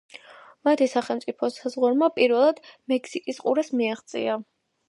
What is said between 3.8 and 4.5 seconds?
მიაღწია.